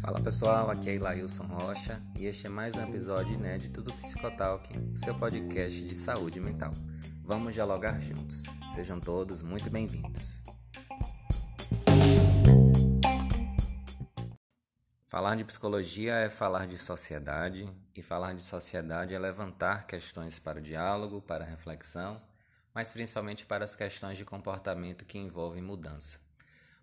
[0.00, 4.68] Fala pessoal, aqui é Ilailson Rocha e este é mais um episódio inédito do Psicotalk,
[4.96, 6.72] seu podcast de saúde mental.
[7.20, 8.44] Vamos dialogar juntos.
[8.74, 10.42] Sejam todos muito bem-vindos.
[15.06, 20.58] Falar de psicologia é falar de sociedade, e falar de sociedade é levantar questões para
[20.58, 22.20] o diálogo, para a reflexão,
[22.74, 26.20] mas principalmente para as questões de comportamento que envolvem mudança.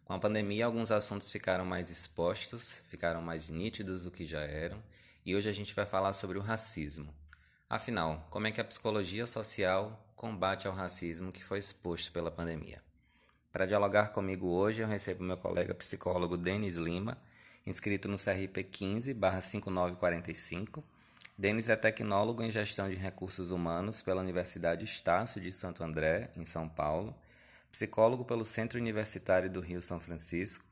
[0.05, 4.81] Com a pandemia, alguns assuntos ficaram mais expostos, ficaram mais nítidos do que já eram,
[5.26, 7.14] e hoje a gente vai falar sobre o racismo.
[7.70, 12.81] Afinal, como é que a psicologia social combate ao racismo que foi exposto pela pandemia?
[13.52, 17.17] Para dialogar comigo hoje, eu recebo meu colega psicólogo Denis Lima
[17.67, 20.84] inscrito no CRP 15/5945.
[21.40, 26.44] Denis é tecnólogo em gestão de recursos humanos pela Universidade Estácio de Santo André, em
[26.45, 27.16] São Paulo,
[27.72, 30.66] psicólogo pelo Centro Universitário do Rio São Francisco,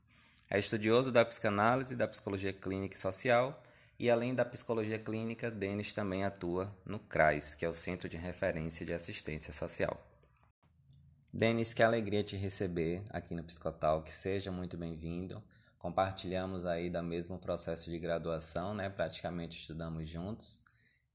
[0.50, 3.62] é estudioso da psicanálise, da psicologia clínica e social,
[3.96, 8.16] e além da psicologia clínica, Denis também atua no CRAS, que é o Centro de
[8.16, 10.04] Referência de Assistência Social.
[11.32, 15.40] Denis, que alegria te receber aqui no Psicotalk, seja muito bem-vindo
[15.86, 18.88] compartilhamos aí da mesmo processo de graduação, né?
[18.88, 20.60] Praticamente estudamos juntos.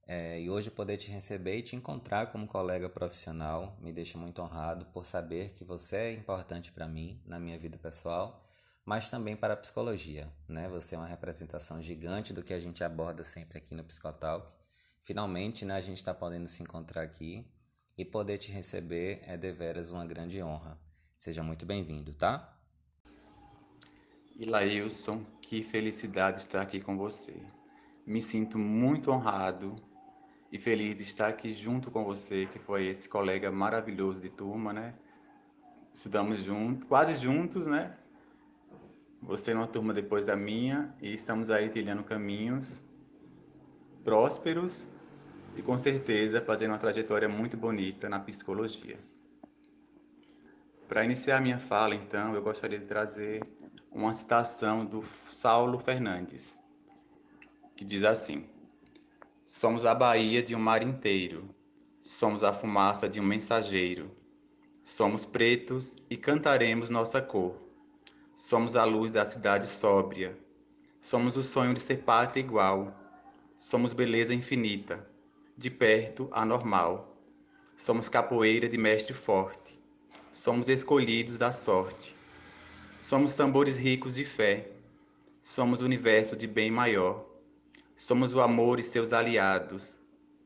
[0.07, 4.41] É, e hoje poder te receber e te encontrar como colega profissional me deixa muito
[4.41, 8.43] honrado por saber que você é importante para mim na minha vida pessoal,
[8.85, 10.67] mas também para a psicologia, né?
[10.69, 14.51] Você é uma representação gigante do que a gente aborda sempre aqui no Psicotalk.
[14.99, 17.45] Finalmente, né, a gente está podendo se encontrar aqui
[17.97, 20.77] e poder te receber é deveras uma grande honra.
[21.17, 22.57] Seja muito bem-vindo, tá?
[24.35, 27.35] E Lailson, que felicidade estar aqui com você.
[28.05, 29.75] Me sinto muito honrado
[30.51, 34.73] e feliz de estar aqui junto com você, que foi esse colega maravilhoso de turma,
[34.73, 34.93] né?
[35.93, 37.91] Estudamos juntos, quase juntos, né?
[39.21, 42.81] Você numa turma depois da minha e estamos aí trilhando caminhos
[44.03, 44.87] prósperos
[45.55, 48.99] e com certeza fazendo uma trajetória muito bonita na psicologia.
[50.87, 53.41] Para iniciar minha fala, então, eu gostaria de trazer
[53.89, 56.59] uma citação do Saulo Fernandes,
[57.75, 58.49] que diz assim:
[59.41, 61.49] Somos a Bahia de um mar inteiro,
[61.99, 64.11] somos a fumaça de um mensageiro,
[64.83, 67.57] somos pretos e cantaremos nossa cor,
[68.35, 70.37] somos a luz da cidade sóbria,
[70.99, 72.95] somos o sonho de ser pátria igual,
[73.55, 75.05] somos beleza infinita,
[75.57, 77.17] de perto anormal,
[77.75, 79.79] somos capoeira de mestre forte,
[80.31, 82.15] somos escolhidos da sorte.
[83.01, 84.69] Somos tambores ricos de fé.
[85.41, 87.30] Somos universo de bem maior.
[88.01, 89.95] Somos o amor e seus aliados.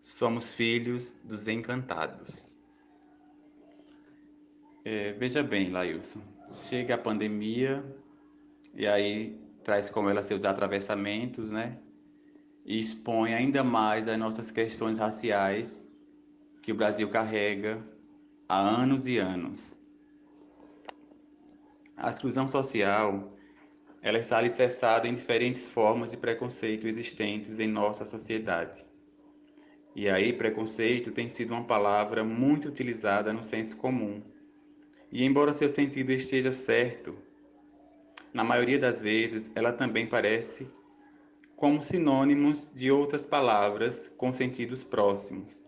[0.01, 2.49] Somos filhos dos encantados.
[4.83, 6.19] É, veja bem, Lailson.
[6.51, 7.81] Chega a pandemia
[8.73, 11.79] e aí traz com ela seus atravessamentos, né?
[12.65, 15.89] E expõe ainda mais as nossas questões raciais
[16.61, 17.81] que o Brasil carrega
[18.49, 19.77] há anos e anos.
[21.95, 23.33] A exclusão social
[24.05, 28.85] ela está alicerçada em diferentes formas de preconceito existentes em nossa sociedade.
[29.95, 34.21] E aí, preconceito tem sido uma palavra muito utilizada no senso comum.
[35.11, 37.17] E embora seu sentido esteja certo,
[38.31, 40.69] na maioria das vezes ela também parece
[41.55, 45.65] como sinônimos de outras palavras com sentidos próximos,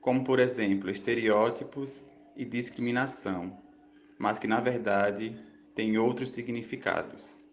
[0.00, 3.54] como por exemplo estereótipos e discriminação,
[4.18, 5.36] mas que na verdade
[5.74, 7.44] tem outros significados.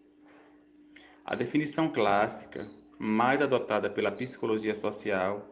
[1.26, 5.48] A definição clássica, mais adotada pela psicologia social,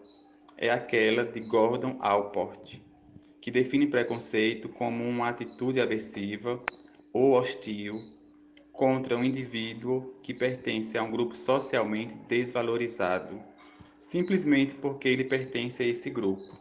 [0.59, 2.77] é aquela de Gordon Allport,
[3.41, 6.63] que define preconceito como uma atitude aversiva
[7.11, 8.05] ou hostil
[8.71, 13.43] contra um indivíduo que pertence a um grupo socialmente desvalorizado,
[13.99, 16.55] simplesmente porque ele pertence a esse grupo.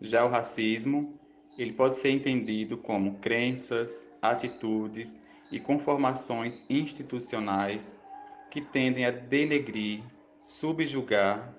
[0.00, 1.20] Já o racismo,
[1.58, 8.00] ele pode ser entendido como crenças, atitudes e conformações institucionais
[8.50, 10.02] que tendem a denegrir,
[10.40, 11.54] subjugar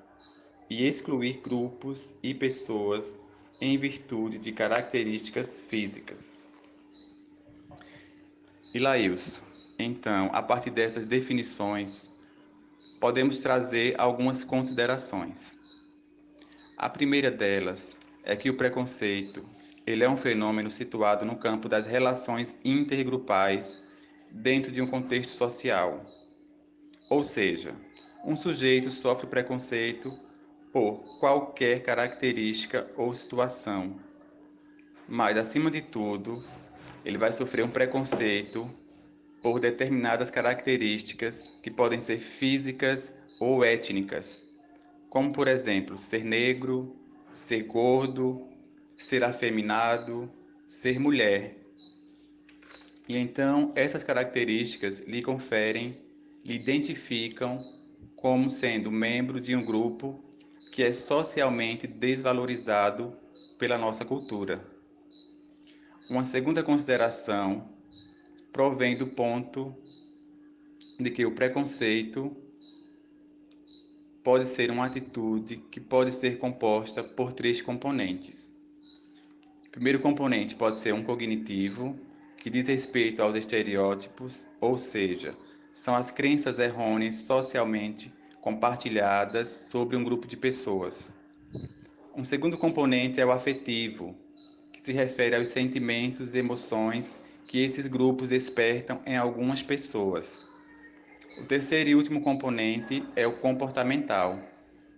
[0.69, 3.19] e excluir grupos e pessoas
[3.59, 6.37] em virtude de características físicas.
[8.75, 9.41] Laílson,
[9.77, 12.09] então, a partir dessas definições,
[12.99, 15.57] podemos trazer algumas considerações.
[16.77, 19.43] A primeira delas é que o preconceito
[19.91, 23.81] ele é um fenômeno situado no campo das relações intergrupais
[24.29, 26.05] dentro de um contexto social.
[27.09, 27.73] Ou seja,
[28.23, 30.15] um sujeito sofre preconceito
[30.71, 33.99] por qualquer característica ou situação.
[35.07, 36.45] Mas, acima de tudo,
[37.03, 38.69] ele vai sofrer um preconceito
[39.41, 44.47] por determinadas características que podem ser físicas ou étnicas,
[45.09, 46.95] como por exemplo, ser negro,
[47.31, 48.47] ser gordo,
[48.99, 50.29] ser afeminado,
[50.67, 51.57] ser mulher.
[53.07, 55.97] E então essas características lhe conferem,
[56.45, 57.63] lhe identificam
[58.15, 60.21] como sendo membro de um grupo
[60.73, 63.17] que é socialmente desvalorizado
[63.57, 64.63] pela nossa cultura.
[66.09, 67.69] Uma segunda consideração
[68.51, 69.75] provém do ponto
[70.99, 72.35] de que o preconceito
[74.21, 78.58] pode ser uma atitude que pode ser composta por três componentes.
[79.69, 81.95] O primeiro componente pode ser um cognitivo,
[82.35, 85.37] que diz respeito aos estereótipos, ou seja,
[85.71, 88.11] são as crenças errôneas socialmente
[88.41, 91.13] compartilhadas sobre um grupo de pessoas.
[92.15, 94.17] Um segundo componente é o afetivo,
[94.73, 100.47] que se refere aos sentimentos e emoções que esses grupos despertam em algumas pessoas.
[101.39, 104.39] O terceiro e último componente é o comportamental,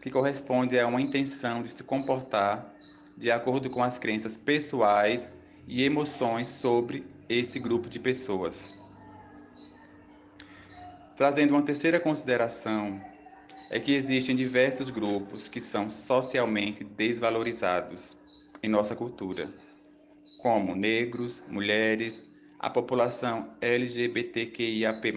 [0.01, 2.70] que corresponde a uma intenção de se comportar
[3.17, 5.37] de acordo com as crenças pessoais
[5.67, 8.75] e emoções sobre esse grupo de pessoas.
[11.15, 12.99] Trazendo uma terceira consideração,
[13.69, 18.17] é que existem diversos grupos que são socialmente desvalorizados
[18.61, 19.49] em nossa cultura,
[20.39, 22.29] como negros, mulheres,
[22.59, 25.13] a população LGBTQIAP+,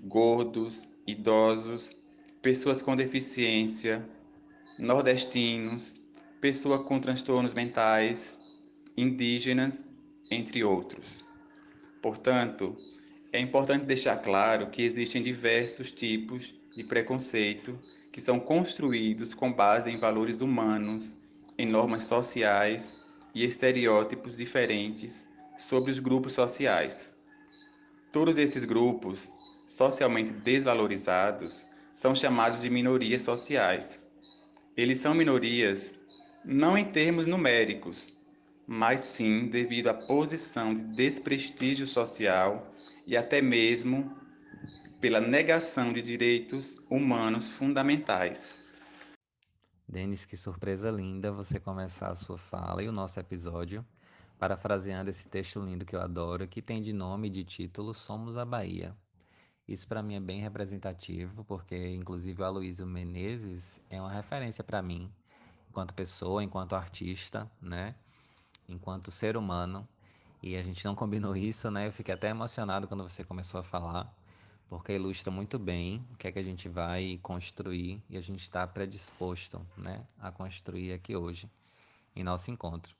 [0.00, 1.96] gordos, idosos,
[2.42, 4.04] pessoas com deficiência,
[4.78, 5.94] nordestinos,
[6.40, 8.38] pessoas com transtornos mentais,
[8.96, 9.88] indígenas,
[10.30, 11.24] entre outros.
[12.02, 12.76] Portanto,
[13.32, 17.78] é importante deixar claro que existem diversos tipos de preconceito
[18.12, 21.16] que são construídos com base em valores humanos,
[21.58, 22.98] em normas sociais
[23.34, 27.12] e estereótipos diferentes sobre os grupos sociais.
[28.12, 29.32] Todos esses grupos,
[29.66, 34.06] socialmente desvalorizados, são chamados de minorias sociais.
[34.76, 35.95] Eles são minorias
[36.46, 38.12] não em termos numéricos,
[38.68, 42.72] mas sim devido à posição de desprestígio social
[43.04, 44.16] e até mesmo
[45.00, 48.64] pela negação de direitos humanos fundamentais.
[49.88, 53.84] Denis, que surpresa linda você começar a sua fala e o nosso episódio
[54.38, 58.36] parafraseando esse texto lindo que eu adoro, que tem de nome e de título Somos
[58.36, 58.94] a Bahia.
[59.66, 64.82] Isso para mim é bem representativo, porque inclusive o Aloysio Menezes é uma referência para
[64.82, 65.10] mim,
[65.76, 67.94] enquanto pessoa, enquanto artista, né?
[68.66, 69.86] Enquanto ser humano.
[70.42, 71.86] E a gente não combinou isso, né?
[71.86, 74.10] Eu fiquei até emocionado quando você começou a falar,
[74.70, 78.40] porque ilustra muito bem o que é que a gente vai construir e a gente
[78.40, 81.50] está predisposto, né, a construir aqui hoje
[82.14, 82.96] em nosso encontro.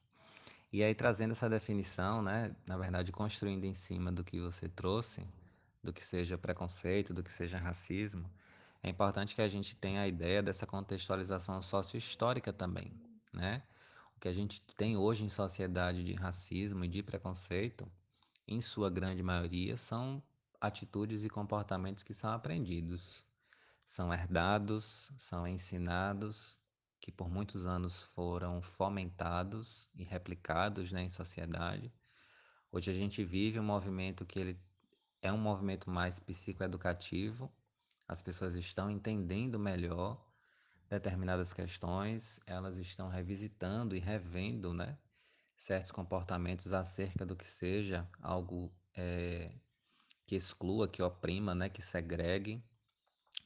[0.71, 5.27] E aí, trazendo essa definição, né, na verdade, construindo em cima do que você trouxe,
[5.83, 8.29] do que seja preconceito, do que seja racismo,
[8.87, 12.93] é importante que a gente tenha a ideia dessa contextualização sócio-histórica também,
[13.33, 13.61] né?
[14.17, 17.91] O que a gente tem hoje em sociedade de racismo e de preconceito,
[18.47, 20.23] em sua grande maioria, são
[20.61, 23.27] atitudes e comportamentos que são aprendidos,
[23.85, 26.57] são herdados, são ensinados
[27.01, 31.93] que por muitos anos foram fomentados e replicados né, em sociedade.
[32.71, 34.61] Hoje a gente vive um movimento que ele
[35.21, 37.53] é um movimento mais psicoeducativo,
[38.09, 40.25] as pessoas estão entendendo melhor
[40.89, 44.97] determinadas questões, elas estão revisitando e revendo né,
[45.57, 49.53] certos comportamentos acerca do que seja algo é,
[50.25, 52.63] que exclua, que oprima, né, que segregue.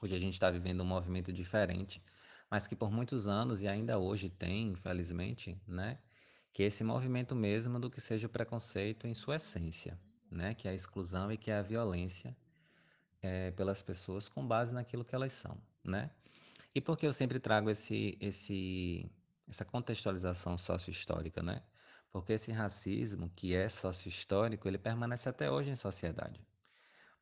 [0.02, 2.02] Hoje a gente está vivendo um movimento diferente
[2.50, 5.98] mas que por muitos anos e ainda hoje tem, infelizmente, né,
[6.52, 9.96] que é esse movimento mesmo do que seja o preconceito em sua essência,
[10.28, 12.36] né, que é a exclusão e que é a violência
[13.22, 16.10] é, pelas pessoas com base naquilo que elas são, né?
[16.74, 19.10] E por que eu sempre trago esse, esse,
[19.48, 21.62] essa contextualização sócio-histórica, né?
[22.12, 26.40] Porque esse racismo, que é sócio-histórico, ele permanece até hoje em sociedade.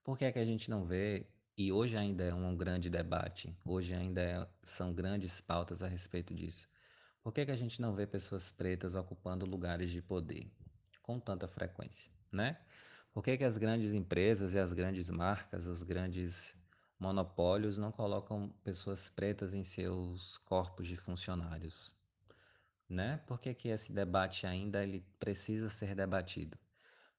[0.03, 1.27] Por que é que a gente não vê
[1.57, 6.33] e hoje ainda é um grande debate, hoje ainda é, são grandes pautas a respeito
[6.33, 6.69] disso.
[7.21, 10.49] Por que, que a gente não vê pessoas pretas ocupando lugares de poder
[11.03, 12.59] com tanta frequência, né?
[13.13, 16.57] Por que, que as grandes empresas e as grandes marcas, os grandes
[16.99, 21.95] monopólios não colocam pessoas pretas em seus corpos de funcionários?
[22.89, 23.19] Né?
[23.27, 26.59] Por que, que esse debate ainda ele precisa ser debatido?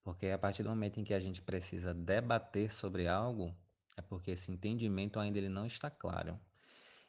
[0.03, 3.55] Porque a partir do momento em que a gente precisa debater sobre algo,
[3.98, 6.39] é porque esse entendimento ainda ele não está claro.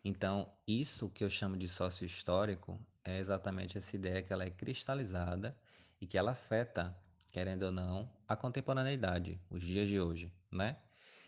[0.05, 4.51] Então, isso que eu chamo de sócio histórico é exatamente essa ideia que ela é
[4.51, 5.57] cristalizada
[6.01, 6.97] e que ela afeta
[7.31, 10.77] querendo ou não, a contemporaneidade, os dias de hoje, né?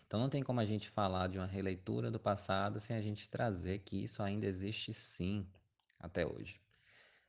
[0.05, 3.29] Então não tem como a gente falar de uma releitura do passado sem a gente
[3.29, 5.47] trazer que isso ainda existe sim
[5.99, 6.61] até hoje,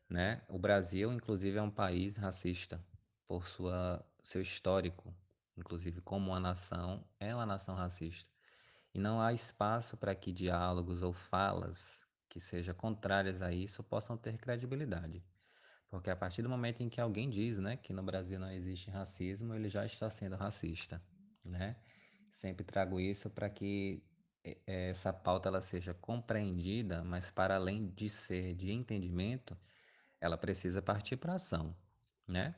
[0.08, 0.42] né?
[0.48, 2.84] O Brasil, inclusive, é um país racista
[3.26, 5.14] por sua seu histórico,
[5.56, 8.30] inclusive como uma nação, é uma nação racista.
[8.94, 14.16] E não há espaço para que diálogos ou falas que sejam contrárias a isso possam
[14.16, 15.24] ter credibilidade.
[15.94, 18.90] Porque a partir do momento em que alguém diz né, que no Brasil não existe
[18.90, 21.00] racismo, ele já está sendo racista.
[21.44, 21.76] Né?
[22.28, 24.02] Sempre trago isso para que
[24.66, 29.56] essa pauta ela seja compreendida, mas para além de ser de entendimento,
[30.20, 31.72] ela precisa partir para ação.
[32.26, 32.56] Né?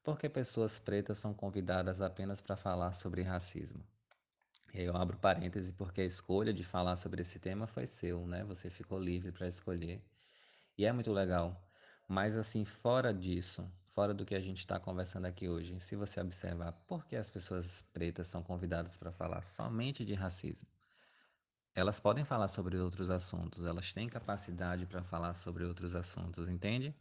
[0.00, 3.84] Porque pessoas pretas são convidadas apenas para falar sobre racismo.
[4.72, 8.44] Eu abro parêntese porque a escolha de falar sobre esse tema foi seu, né?
[8.44, 10.00] Você ficou livre para escolher.
[10.78, 11.65] E é muito legal.
[12.08, 16.20] Mas assim, fora disso, fora do que a gente está conversando aqui hoje, se você
[16.20, 20.68] observar por que as pessoas pretas são convidadas para falar somente de racismo,
[21.74, 26.94] elas podem falar sobre outros assuntos, elas têm capacidade para falar sobre outros assuntos, entende?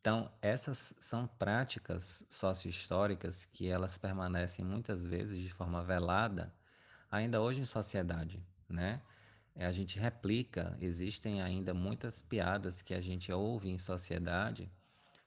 [0.00, 6.52] Então, essas são práticas sócio-históricas que elas permanecem muitas vezes de forma velada
[7.10, 9.00] ainda hoje em sociedade, né?
[9.56, 14.70] A gente replica, existem ainda muitas piadas que a gente ouve em sociedade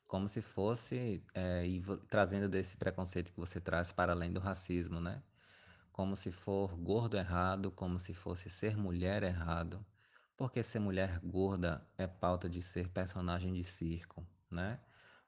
[0.07, 5.01] como se fosse, é, e trazendo desse preconceito que você traz para além do racismo,
[5.01, 5.22] né?
[5.91, 9.86] Como se for gordo errado, como se fosse ser mulher errado,
[10.38, 14.79] porque ser mulher gorda é pauta de ser personagem de circo, né?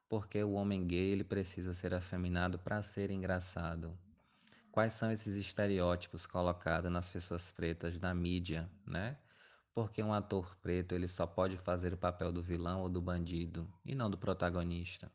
[0.08, 3.98] Porque o homem gay ele precisa ser afeminado para ser engraçado,
[4.80, 9.18] Quais são esses estereótipos colocados nas pessoas pretas na mídia, né?
[9.74, 13.70] Porque um ator preto ele só pode fazer o papel do vilão ou do bandido
[13.84, 15.12] e não do protagonista,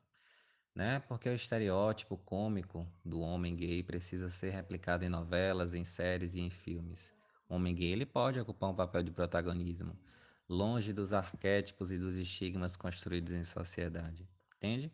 [0.75, 1.00] né?
[1.09, 6.42] Porque o estereótipo cômico do homem gay precisa ser replicado em novelas, em séries e
[6.42, 7.14] em filmes.
[7.49, 9.99] O homem gay ele pode ocupar um papel de protagonismo,
[10.47, 14.28] longe dos arquétipos e dos estigmas construídos em sociedade,
[14.59, 14.92] entende?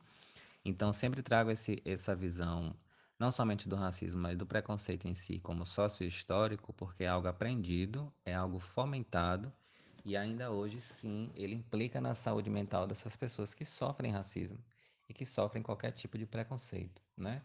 [0.64, 2.72] Então sempre trago esse, essa visão
[3.20, 8.10] não somente do racismo, mas do preconceito em si como sócio-histórico, porque é algo aprendido,
[8.24, 9.52] é algo fomentado
[10.06, 14.58] e ainda hoje sim ele implica na saúde mental dessas pessoas que sofrem racismo
[15.06, 17.42] e que sofrem qualquer tipo de preconceito, né?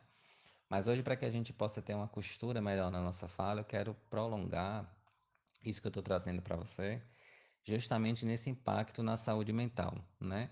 [0.69, 3.65] Mas hoje para que a gente possa ter uma costura melhor na nossa fala, eu
[3.65, 4.89] quero prolongar
[5.61, 7.01] isso que eu estou trazendo para você,
[7.65, 10.49] justamente nesse impacto na saúde mental, né?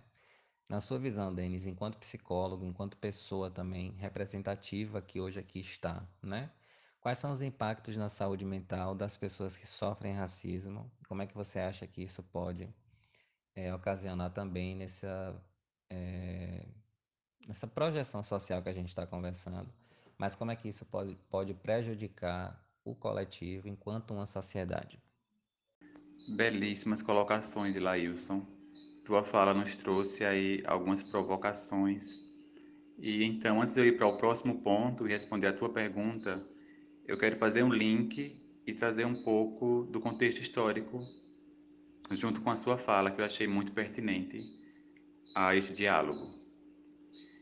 [0.70, 6.50] Na sua visão, Denis, enquanto psicólogo, enquanto pessoa também representativa que hoje aqui está, né?
[7.01, 10.89] Quais são os impactos na saúde mental das pessoas que sofrem racismo?
[11.08, 12.74] Como é que você acha que isso pode
[13.53, 15.36] é, ocasionar também nessa,
[15.89, 16.65] é,
[17.46, 19.70] nessa projeção social que a gente está conversando?
[20.17, 24.98] Mas como é que isso pode, pode prejudicar o coletivo enquanto uma sociedade?
[26.38, 28.46] Belíssimas colocações, Lailson.
[29.03, 32.24] Tua fala nos trouxe aí algumas provocações.
[32.98, 36.41] E então, antes de eu ir para o próximo ponto e responder a tua pergunta,
[37.05, 41.01] eu quero fazer um link e trazer um pouco do contexto histórico
[42.12, 44.41] junto com a sua fala, que eu achei muito pertinente
[45.36, 46.31] a este diálogo.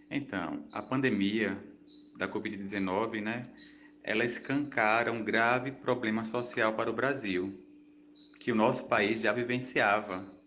[0.09, 1.63] Então, a pandemia
[2.17, 3.43] da Covid-19, né,
[4.03, 7.63] ela escancara um grave problema social para o Brasil,
[8.39, 10.40] que o nosso país já vivenciava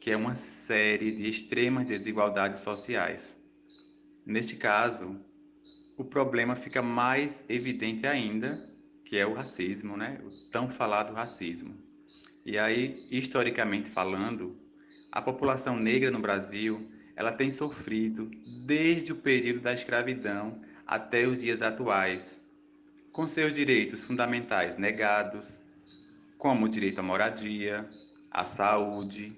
[0.00, 3.40] que é uma série de extremas desigualdades sociais.
[4.24, 5.20] Neste caso,
[5.96, 8.64] o problema fica mais evidente ainda,
[9.04, 10.20] que é o racismo, né?
[10.22, 11.74] O tão falado racismo.
[12.44, 14.56] E aí, historicamente falando,
[15.10, 18.30] a população negra no Brasil, ela tem sofrido
[18.66, 22.46] desde o período da escravidão até os dias atuais,
[23.10, 25.60] com seus direitos fundamentais negados,
[26.36, 27.88] como o direito à moradia,
[28.30, 29.36] à saúde,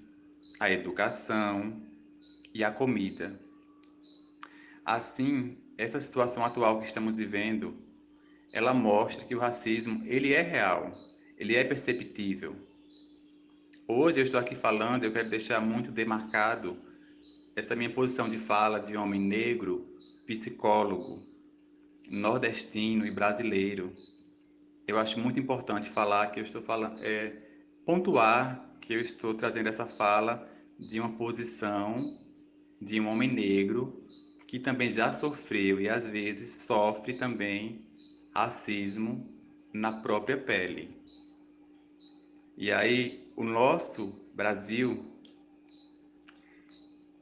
[0.61, 1.81] a educação
[2.53, 3.41] e a comida.
[4.85, 7.75] Assim, essa situação atual que estamos vivendo,
[8.53, 10.91] ela mostra que o racismo, ele é real,
[11.35, 12.55] ele é perceptível.
[13.87, 16.79] Hoje eu estou aqui falando, eu quero deixar muito demarcado
[17.55, 19.91] essa minha posição de fala de homem negro,
[20.27, 21.23] psicólogo,
[22.07, 23.91] nordestino e brasileiro.
[24.87, 27.33] Eu acho muito importante falar que eu estou falando, é,
[27.83, 30.50] pontuar que eu estou trazendo essa fala
[30.81, 32.19] de uma posição
[32.81, 34.03] de um homem negro
[34.47, 37.85] que também já sofreu e às vezes sofre também
[38.33, 39.25] racismo
[39.71, 40.89] na própria pele.
[42.57, 45.05] E aí, o nosso Brasil,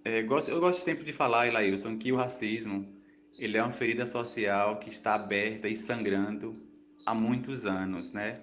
[0.03, 0.27] é, eu
[0.59, 2.87] gosto sempre de falar, Elailson, que o racismo
[3.37, 6.61] ele é uma ferida social que está aberta e sangrando
[7.05, 8.41] há muitos anos, né?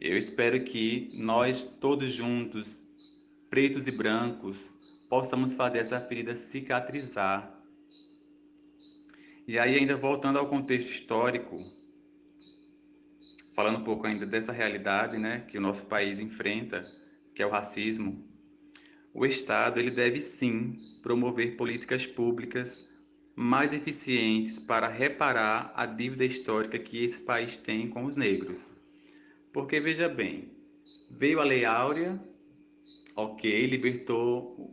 [0.00, 2.82] Eu espero que nós todos juntos,
[3.50, 4.72] pretos e brancos,
[5.08, 7.52] possamos fazer essa ferida cicatrizar.
[9.46, 11.58] E aí ainda voltando ao contexto histórico,
[13.52, 16.86] falando um pouco ainda dessa realidade, né, que o nosso país enfrenta,
[17.34, 18.24] que é o racismo,
[19.12, 22.88] o Estado ele deve sim promover políticas públicas
[23.34, 28.70] mais eficientes para reparar a dívida histórica que esse país tem com os negros.
[29.52, 30.52] Porque veja bem,
[31.10, 32.22] veio a Lei Áurea,
[33.24, 34.72] ok, libertou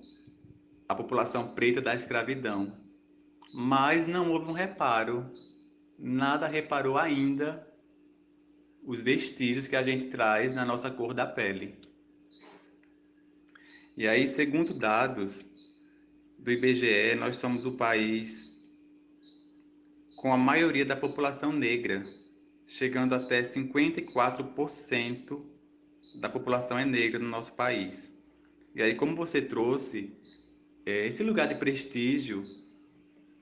[0.88, 2.74] a população preta da escravidão,
[3.54, 5.30] mas não houve um reparo,
[6.00, 7.68] nada reparou ainda
[8.84, 11.77] os vestígios que a gente traz na nossa cor da pele.
[13.98, 15.46] E aí, segundo dados
[16.39, 18.56] do IBGE, nós somos o país
[20.18, 22.04] com a maioria da população negra,
[22.66, 25.46] chegando até 54%
[26.20, 28.17] da população é negra no nosso país.
[28.77, 30.13] E aí, como você trouxe,
[30.86, 32.43] é, esse lugar de prestígio,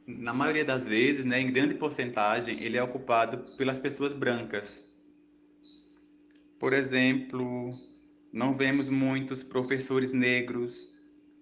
[0.07, 4.85] na maioria das vezes, né, em grande porcentagem, ele é ocupado pelas pessoas brancas.
[6.57, 7.69] Por exemplo,
[8.31, 10.89] não vemos muitos professores negros,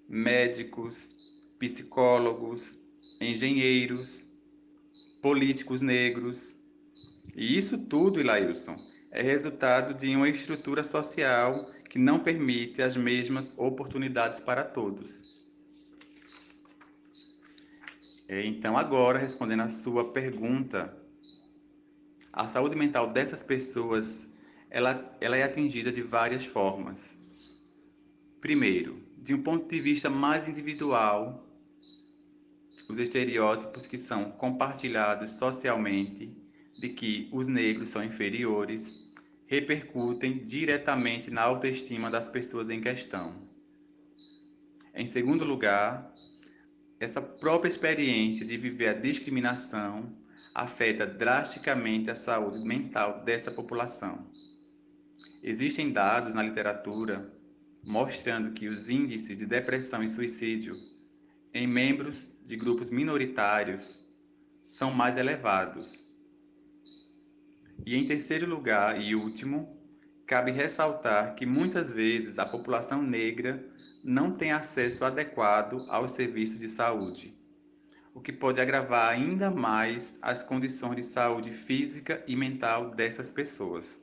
[0.10, 1.16] médicos,
[1.60, 2.76] psicólogos,
[3.22, 4.26] engenheiros,
[5.22, 6.58] políticos negros.
[7.36, 8.76] E isso tudo, Ilailson,
[9.12, 15.44] é resultado de uma estrutura social que não permite as mesmas oportunidades para todos.
[18.28, 20.98] É, então, agora, respondendo a sua pergunta,
[22.34, 24.28] a saúde mental dessas pessoas
[24.72, 27.20] ela, ela é atingida de várias formas.
[28.42, 31.48] Primeiro, de um ponto de vista mais individual,
[32.90, 36.36] os estereótipos que são compartilhados socialmente
[36.76, 39.03] de que os negros são inferiores
[39.46, 43.48] repercutem diretamente na autoestima das pessoas em questão.
[44.94, 46.14] Em segundo lugar,
[47.00, 50.16] essa própria experiência de viver a discriminação
[50.54, 54.18] afeta drasticamente a saúde mental dessa população.
[55.42, 57.32] Existem dados na literatura
[57.84, 60.76] mostrando que os índices de depressão e suicídio
[61.54, 64.08] em membros de grupos minoritários
[64.62, 66.06] são mais elevados.
[67.86, 69.70] E em terceiro lugar e último,
[70.26, 73.64] cabe ressaltar que muitas vezes a população negra
[74.04, 77.38] não tem acesso adequado aos serviços de saúde,
[78.14, 84.02] o que pode agravar ainda mais as condições de saúde física e mental dessas pessoas.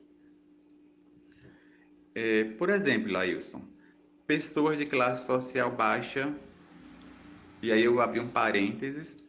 [2.13, 3.65] É, por exemplo, Lailson,
[4.27, 6.33] pessoas de classe social baixa,
[7.61, 9.23] e aí eu abri um parênteses,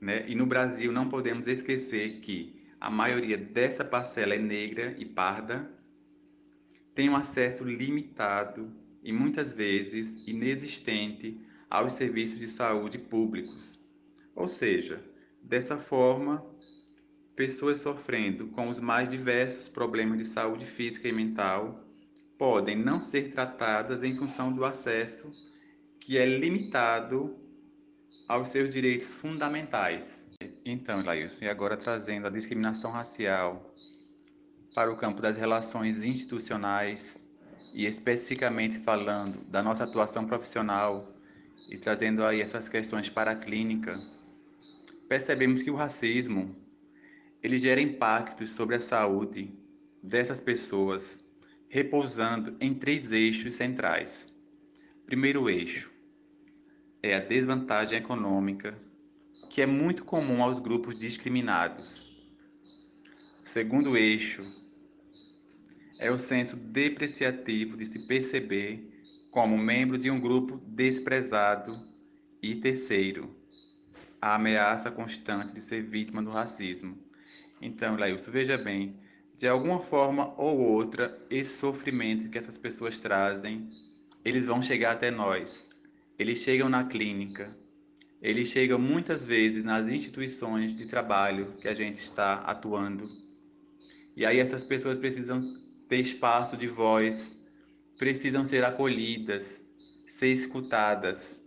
[0.00, 0.24] né?
[0.26, 5.70] E no Brasil não podemos esquecer que a maioria dessa parcela é negra e parda,
[6.94, 11.38] tem um acesso limitado e muitas vezes inexistente
[11.68, 13.78] aos serviços de saúde públicos.
[14.34, 15.04] Ou seja,
[15.42, 16.44] dessa forma,
[17.36, 21.84] pessoas sofrendo com os mais diversos problemas de saúde física e mental
[22.38, 25.30] podem não ser tratadas em função do acesso
[25.98, 27.38] que é limitado
[28.26, 30.29] aos seus direitos fundamentais.
[30.64, 33.74] Então, Lailson, e agora trazendo a discriminação racial
[34.74, 37.28] para o campo das relações institucionais
[37.72, 41.14] e especificamente falando da nossa atuação profissional
[41.68, 43.98] e trazendo aí essas questões para a clínica,
[45.08, 46.54] percebemos que o racismo
[47.42, 49.52] ele gera impactos sobre a saúde
[50.02, 51.24] dessas pessoas,
[51.68, 54.36] repousando em três eixos centrais.
[55.06, 55.90] Primeiro eixo
[57.02, 58.76] é a desvantagem econômica,
[59.50, 62.10] que é muito comum aos grupos discriminados.
[63.44, 64.42] O segundo eixo
[65.98, 68.90] é o senso depreciativo de se perceber
[69.30, 71.90] como membro de um grupo desprezado.
[72.42, 73.36] E terceiro,
[74.22, 76.96] a ameaça constante de ser vítima do racismo
[77.60, 78.96] então, Lailson, veja bem,
[79.36, 83.68] de alguma forma ou outra, esse sofrimento que essas pessoas trazem,
[84.24, 85.68] eles vão chegar até nós.
[86.18, 87.54] Eles chegam na clínica,
[88.22, 93.08] eles chegam muitas vezes nas instituições de trabalho que a gente está atuando.
[94.14, 95.40] E aí essas pessoas precisam
[95.88, 97.36] ter espaço de voz,
[97.98, 99.62] precisam ser acolhidas,
[100.06, 101.42] ser escutadas.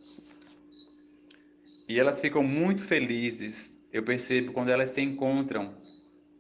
[1.88, 5.76] E elas ficam muito felizes, eu percebo, quando elas se encontram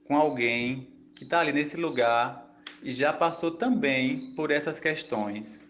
[0.04, 5.64] com alguém que está ali nesse lugar e já passou também por essas questões.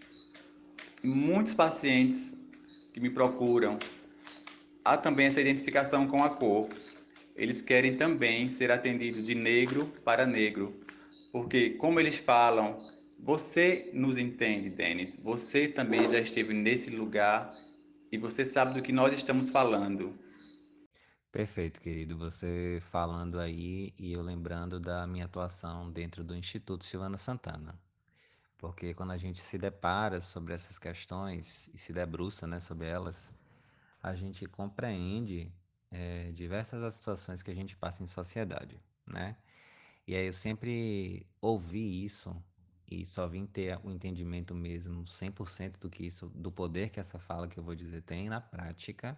[1.04, 2.38] Muitos pacientes
[2.94, 3.78] que me procuram
[4.84, 6.70] há também essa identificação com a cor.
[7.36, 10.80] Eles querem também ser atendidos de negro para negro,
[11.32, 12.78] porque como eles falam,
[13.20, 15.18] você nos entende, Denis.
[15.24, 17.52] Você também já esteve nesse lugar
[18.12, 20.14] e você sabe do que nós estamos falando.
[21.32, 22.16] Perfeito, querido.
[22.18, 27.80] Você falando aí e eu lembrando da minha atuação dentro do Instituto Silvana Santana.
[28.58, 33.34] Porque quando a gente se depara sobre essas questões e se debruça né, sobre elas,
[34.04, 35.50] a gente compreende
[35.90, 39.38] é, diversas das situações que a gente passa em sociedade, né?
[40.06, 42.36] E aí eu sempre ouvi isso
[42.92, 47.18] e só vim ter o entendimento mesmo 100% do que isso, do poder que essa
[47.18, 49.18] fala que eu vou dizer tem na prática,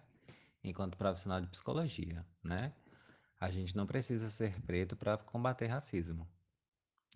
[0.62, 2.72] enquanto profissional de psicologia, né?
[3.40, 6.28] A gente não precisa ser preto para combater racismo,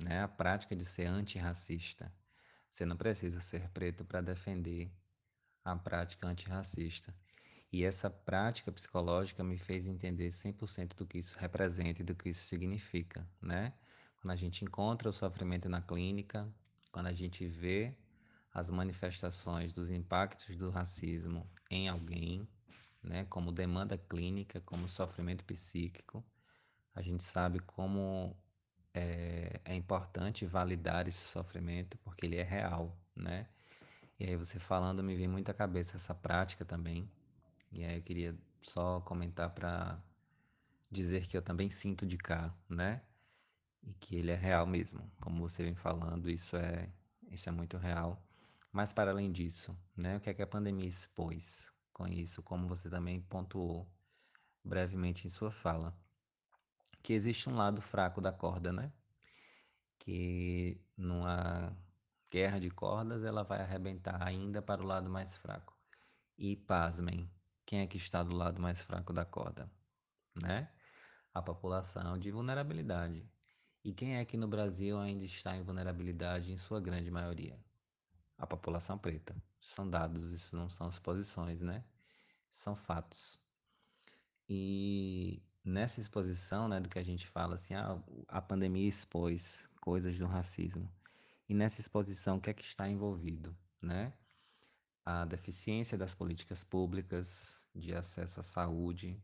[0.02, 0.22] né?
[0.22, 2.12] A prática de ser antirracista.
[2.68, 4.92] Você não precisa ser preto para defender
[5.64, 7.14] a prática antirracista.
[7.72, 12.30] E essa prática psicológica me fez entender 100% do que isso representa e do que
[12.30, 13.72] isso significa, né?
[14.20, 16.52] Quando a gente encontra o sofrimento na clínica,
[16.90, 17.96] quando a gente vê
[18.52, 22.46] as manifestações dos impactos do racismo em alguém,
[23.02, 26.24] né, como demanda clínica, como sofrimento psíquico,
[26.94, 28.36] a gente sabe como
[28.92, 33.46] é, é importante validar esse sofrimento porque ele é real, né?
[34.18, 37.08] E aí você falando me vem muito à cabeça essa prática também
[37.70, 40.02] e aí eu queria só comentar para
[40.90, 43.02] dizer que eu também sinto de cá, né?
[43.82, 45.10] E que ele é real mesmo.
[45.20, 46.92] Como você vem falando, isso é,
[47.30, 48.22] isso é muito real.
[48.72, 52.68] Mas para além disso, né, o que é que a pandemia expôs com isso, como
[52.68, 53.90] você também pontuou
[54.64, 55.96] brevemente em sua fala,
[57.02, 58.92] que existe um lado fraco da corda, né?
[59.98, 61.76] Que numa
[62.30, 65.76] guerra de cordas ela vai arrebentar ainda para o lado mais fraco.
[66.38, 67.30] E pasmem,
[67.70, 69.70] quem é que está do lado mais fraco da corda,
[70.42, 70.68] né?
[71.32, 73.24] A população de vulnerabilidade.
[73.84, 77.56] E quem é que no Brasil ainda está em vulnerabilidade em sua grande maioria?
[78.36, 79.40] A população preta.
[79.60, 81.84] São dados, isso não são suposições, né?
[82.50, 83.40] São fatos.
[84.48, 90.18] E nessa exposição, né, do que a gente fala assim, ah, a pandemia expôs coisas
[90.18, 90.92] do racismo.
[91.48, 94.12] E nessa exposição, o que é que está envolvido, né?
[95.04, 99.22] A deficiência das políticas públicas de acesso à saúde,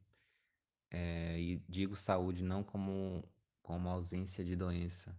[0.90, 3.24] é, e digo saúde não como,
[3.62, 5.16] como ausência de doença,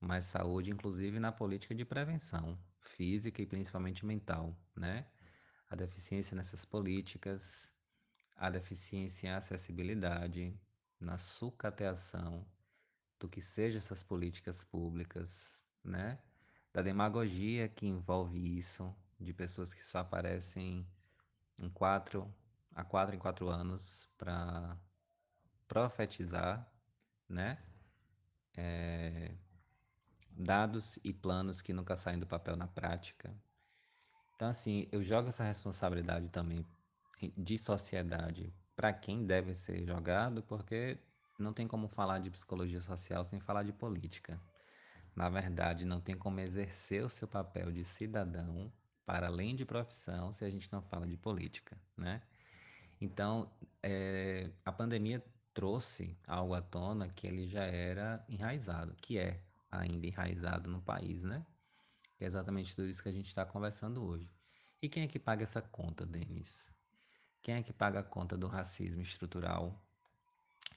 [0.00, 5.06] mas saúde inclusive na política de prevenção física e principalmente mental, né?
[5.68, 7.72] A deficiência nessas políticas,
[8.36, 10.58] a deficiência em acessibilidade,
[11.00, 12.46] na sucateação
[13.18, 16.18] do que sejam essas políticas públicas, né?
[16.72, 20.86] Da demagogia que envolve isso, de pessoas que só aparecem
[21.58, 22.32] em quatro,
[22.74, 24.76] a quatro em quatro anos para
[25.66, 26.70] profetizar,
[27.28, 27.58] né?
[28.56, 29.34] É,
[30.30, 33.34] dados e planos que nunca saem do papel na prática.
[34.34, 36.64] Então, assim, eu jogo essa responsabilidade também
[37.36, 40.96] de sociedade para quem deve ser jogado, porque
[41.36, 44.40] não tem como falar de psicologia social sem falar de política.
[45.16, 48.72] Na verdade, não tem como exercer o seu papel de cidadão
[49.08, 52.20] para além de profissão se a gente não fala de política, né?
[53.00, 53.50] Então,
[53.82, 60.06] é, a pandemia trouxe algo à tona que ele já era enraizado, que é ainda
[60.06, 61.42] enraizado no país, né?
[62.20, 64.28] é exatamente tudo isso que a gente está conversando hoje.
[64.82, 66.70] E quem é que paga essa conta, Denis?
[67.40, 69.82] Quem é que paga a conta do racismo estrutural?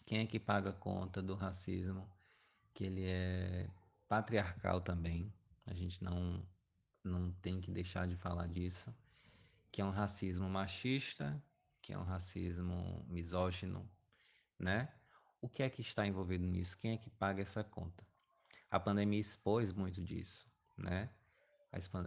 [0.06, 2.08] Quem é que paga a conta do racismo
[2.74, 3.67] que ele é
[4.08, 5.34] patriarcal também?
[5.65, 6.41] A gente não
[7.04, 8.94] não tem que deixar de falar disso,
[9.72, 11.42] que é um racismo machista,
[11.82, 13.90] que é um racismo misógino,
[14.60, 14.90] né?
[15.42, 16.78] O que é que está envolvido nisso?
[16.78, 18.06] Quem é que paga essa conta?
[18.70, 21.10] A pandemia expôs muito disso, né?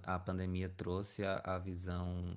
[0.05, 2.37] A, pandemia trouxe a, a visão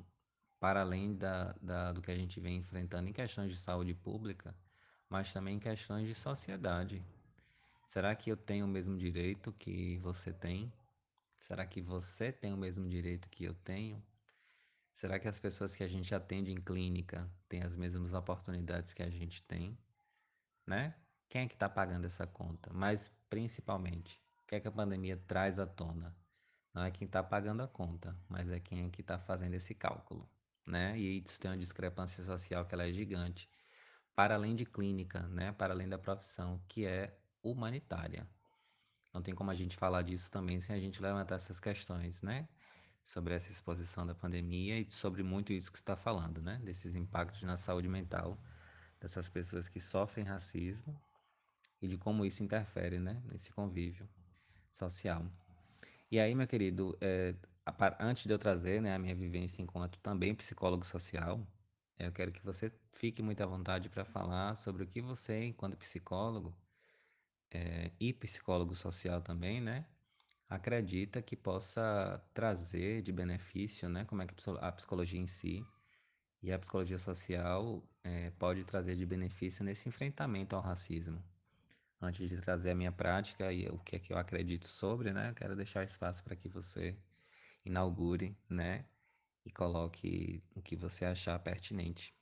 [0.60, 4.56] para além da, da, do que a gente vem enfrentando em questões de saúde pública,
[5.10, 7.06] mas também em questões de sociedade.
[7.86, 10.72] Será que eu tenho o mesmo direito que você tem?
[11.39, 14.04] Será que você tem o mesmo direito que eu tenho?
[14.91, 19.04] Será que as pessoas que a gente atende em clínica têm as mesmas oportunidades que
[19.04, 19.78] a gente tem?
[20.65, 20.95] Né?
[21.30, 22.71] Quem é que está pagando essa conta?
[22.73, 26.15] Mas, principalmente, o que é que a pandemia traz à tona?
[26.73, 29.73] Não é quem está pagando a conta, mas é quem é que está fazendo esse
[29.76, 30.30] cálculo.
[30.65, 30.97] Né?
[30.97, 33.50] E isso tem uma discrepância social que ela é gigante,
[34.15, 35.52] para além de clínica, né?
[35.52, 38.28] para além da profissão, que é humanitária.
[39.17, 42.47] Não tem como a gente falar disso também sem a gente levantar essas questões, né?
[43.08, 46.60] sobre essa exposição da pandemia e sobre muito isso que está falando, né?
[46.62, 48.38] Desses impactos na saúde mental
[48.99, 50.93] dessas pessoas que sofrem racismo
[51.82, 53.21] e de como isso interfere, né?
[53.32, 54.10] Nesse convívio
[54.73, 55.25] social.
[56.12, 57.34] E aí, meu querido, é,
[57.97, 61.47] antes de eu trazer né, a minha vivência enquanto também psicólogo social,
[61.97, 65.77] eu quero que você fique muito à vontade para falar sobre o que você, enquanto
[65.77, 66.53] psicólogo,
[67.52, 69.86] é, e psicólogo social também, né?
[70.50, 74.06] Acredita que possa trazer de benefício, né?
[74.06, 75.66] Como é que a psicologia em si
[76.42, 81.22] e a psicologia social é, pode trazer de benefício nesse enfrentamento ao racismo.
[82.00, 85.30] Antes de trazer a minha prática e o que é que eu acredito sobre, né?
[85.30, 86.96] Eu quero deixar espaço para que você
[87.66, 88.86] inaugure, né?
[89.46, 92.14] E coloque o que você achar pertinente.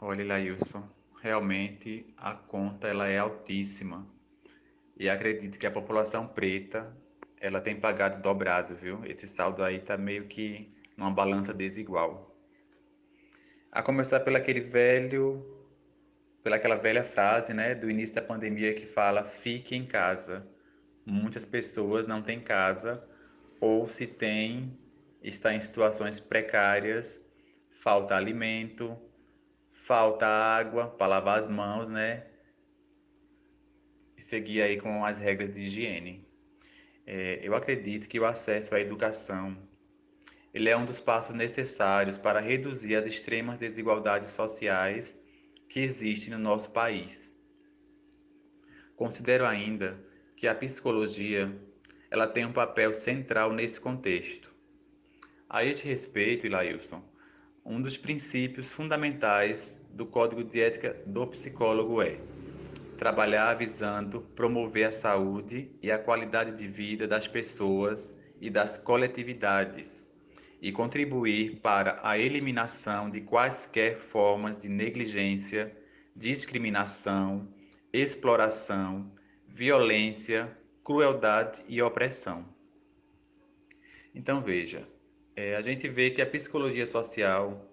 [0.00, 0.84] Olha, Lailson,
[1.22, 4.06] realmente a conta ela é altíssima.
[4.98, 6.94] E acredito que a população preta
[7.40, 9.00] ela tem pagado dobrado, viu?
[9.04, 12.36] Esse saldo aí tá meio que numa balança desigual.
[13.70, 15.46] A começar pelo aquele velho,
[16.42, 20.46] pelaquela velha frase, né, do início da pandemia que fala: "Fique em casa".
[21.06, 23.02] Muitas pessoas não têm casa
[23.60, 24.76] ou se tem
[25.22, 27.20] está em situações precárias,
[27.70, 28.98] falta alimento,
[29.92, 32.24] falta água para lavar as mãos, né?
[34.16, 36.26] E seguir aí com as regras de higiene.
[37.06, 39.54] É, eu acredito que o acesso à educação
[40.54, 45.22] ele é um dos passos necessários para reduzir as extremas desigualdades sociais
[45.68, 47.34] que existem no nosso país.
[48.96, 50.02] Considero ainda
[50.34, 51.54] que a psicologia
[52.10, 54.54] ela tem um papel central nesse contexto.
[55.50, 57.04] A este respeito, Ilailson,
[57.62, 62.18] um dos princípios fundamentais do Código de Ética do Psicólogo é
[62.96, 70.06] trabalhar visando promover a saúde e a qualidade de vida das pessoas e das coletividades
[70.60, 75.76] e contribuir para a eliminação de quaisquer formas de negligência,
[76.14, 77.48] discriminação,
[77.92, 79.12] exploração,
[79.48, 82.46] violência, crueldade e opressão.
[84.14, 84.86] Então veja,
[85.34, 87.71] é, a gente vê que a psicologia social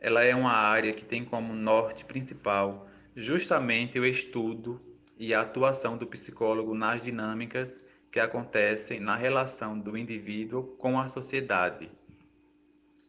[0.00, 4.80] ela é uma área que tem como norte principal justamente o estudo
[5.18, 11.08] e a atuação do psicólogo nas dinâmicas que acontecem na relação do indivíduo com a
[11.08, 11.90] sociedade.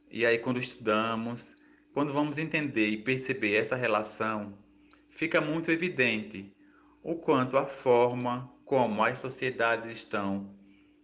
[0.10, 1.56] E aí, quando estudamos,
[1.94, 4.58] quando vamos entender e perceber essa relação,
[5.08, 6.52] fica muito evidente
[7.04, 10.50] o quanto a forma como as sociedades estão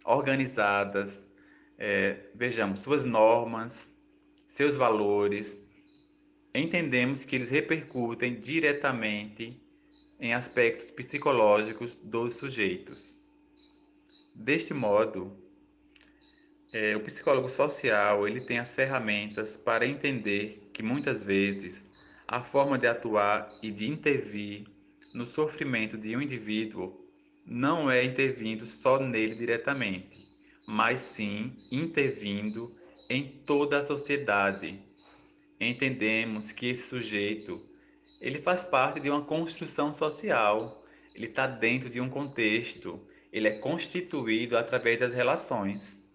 [0.04, 1.28] organizadas,
[1.78, 3.96] é, vejamos, suas normas,
[4.48, 5.65] seus valores,
[6.60, 9.60] entendemos que eles repercutem diretamente
[10.20, 13.18] em aspectos psicológicos dos sujeitos.
[14.36, 15.36] Deste modo,
[16.74, 21.90] é, o psicólogo social ele tem as ferramentas para entender que muitas vezes
[22.28, 24.66] a forma de atuar e de intervir
[25.14, 27.06] no sofrimento de um indivíduo
[27.46, 30.26] não é intervindo só nele diretamente,
[30.68, 32.76] mas sim intervindo
[33.10, 34.82] em toda a sociedade.
[35.60, 37.62] Entendemos que esse sujeito
[38.20, 43.00] ele faz parte de uma construção social, ele está dentro de um contexto,
[43.32, 46.08] ele é constituído através das relações.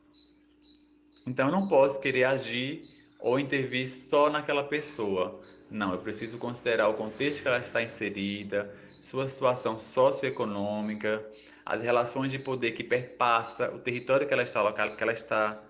[1.27, 2.83] Então eu não posso querer agir
[3.19, 5.41] ou intervir só naquela pessoa.
[5.71, 11.25] Não, eu preciso considerar o contexto que ela está inserida, sua situação socioeconômica,
[11.65, 15.63] as relações de poder que perpassa o território que ela está, local que ela está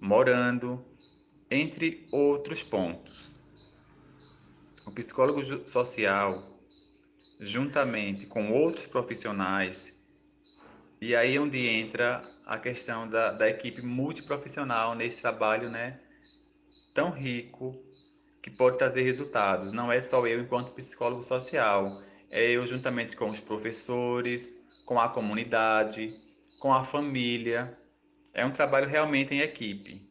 [0.00, 0.84] morando,
[1.50, 3.34] entre outros pontos.
[4.86, 6.58] O psicólogo social,
[7.40, 9.98] juntamente com outros profissionais,
[11.00, 16.00] e aí é onde entra a questão da, da equipe multiprofissional nesse trabalho né,
[16.94, 17.76] tão rico
[18.42, 19.72] que pode trazer resultados.
[19.72, 25.08] Não é só eu enquanto psicólogo social, é eu juntamente com os professores, com a
[25.08, 26.12] comunidade,
[26.58, 27.78] com a família.
[28.32, 30.07] É um trabalho realmente em equipe.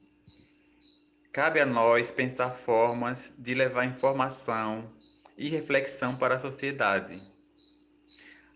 [1.38, 4.92] Cabe a nós pensar formas de levar informação
[5.38, 7.22] e reflexão para a sociedade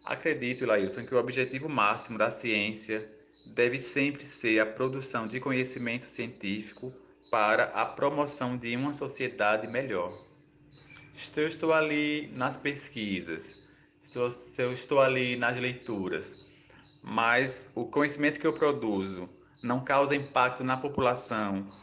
[0.04, 3.08] Acredito, Lailson, que o objetivo máximo da ciência
[3.54, 6.92] deve sempre ser a produção de conhecimento científico
[7.30, 10.12] para a promoção de uma sociedade melhor.
[11.14, 13.64] Se eu estou ali nas pesquisas,
[14.00, 14.18] se
[14.60, 16.48] eu estou ali nas leituras,
[17.04, 19.30] mas o conhecimento que eu produzo
[19.62, 21.80] não causa impacto na população,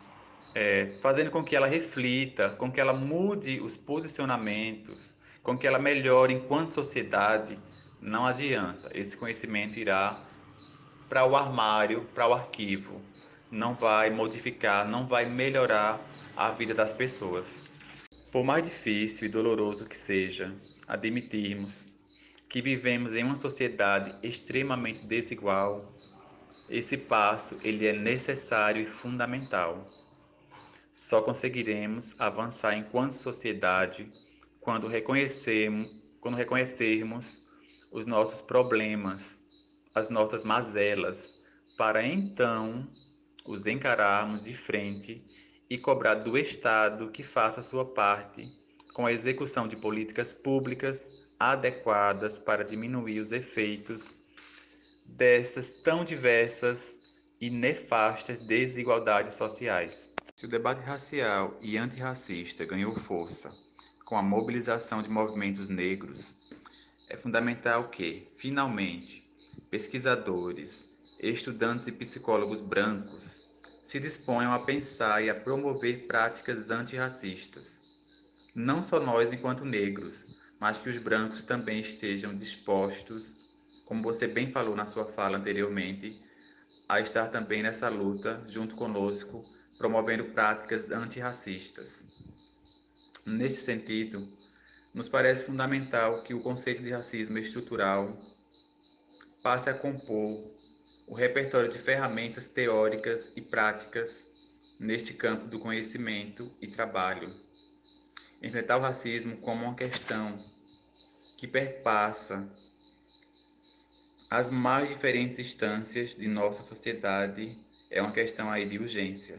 [0.55, 5.79] é, fazendo com que ela reflita, com que ela mude os posicionamentos, com que ela
[5.79, 7.59] melhore enquanto sociedade,
[8.01, 8.91] não adianta.
[8.95, 10.23] Esse conhecimento irá
[11.09, 13.01] para o armário, para o arquivo.
[13.51, 15.99] não vai modificar, não vai melhorar
[16.37, 17.67] a vida das pessoas.
[18.31, 20.53] Por mais difícil e doloroso que seja
[20.87, 21.91] admitirmos
[22.49, 25.91] que vivemos em uma sociedade extremamente desigual,
[26.69, 29.87] esse passo ele é necessário e fundamental.
[30.99, 34.11] Só conseguiremos avançar enquanto sociedade
[34.61, 35.89] quando reconhecermos,
[36.21, 37.41] quando reconhecermos
[37.93, 39.39] os nossos problemas,
[39.95, 41.41] as nossas mazelas,
[41.77, 42.85] para então
[43.47, 45.25] os encararmos de frente
[45.71, 48.53] e cobrar do Estado que faça sua parte
[48.93, 54.13] com a execução de políticas públicas adequadas para diminuir os efeitos
[55.07, 56.99] dessas tão diversas
[57.41, 60.18] e nefastas desigualdades sociais.
[60.39, 63.53] Se o debate racial e antirracista ganhou força
[64.05, 66.37] com a mobilização de movimentos negros,
[67.09, 69.29] é fundamental que, finalmente,
[69.69, 73.51] pesquisadores, estudantes e psicólogos brancos
[73.83, 77.83] se disponham a pensar e a promover práticas antirracistas.
[78.55, 80.25] Não só nós, enquanto negros,
[80.61, 83.35] mas que os brancos também estejam dispostos,
[83.85, 86.17] como você bem falou na sua fala anteriormente,
[86.89, 89.45] a estar também nessa luta junto conosco,
[89.79, 92.07] promovendo práticas antirracistas.
[93.25, 94.29] Neste sentido,
[94.93, 98.19] nos parece fundamental que o conceito de racismo estrutural
[99.43, 100.59] passe a compor
[101.07, 104.27] o repertório de ferramentas teóricas e práticas
[104.79, 107.35] neste campo do conhecimento e trabalho.
[108.43, 110.39] Enfrentar o racismo como uma questão
[111.39, 112.47] que perpassa
[114.31, 117.57] as mais diferentes instâncias de nossa sociedade
[117.91, 119.39] é uma questão aí de urgência.